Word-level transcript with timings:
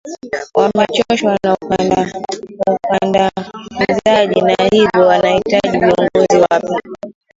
wamechoshwa 0.55 1.33
na 1.43 1.53
ukandamizaji 1.53 4.41
na 4.41 4.55
hivyo 4.71 5.01
wanahitaji 5.07 5.77
viongozi 5.77 6.37
wapya 6.51 6.79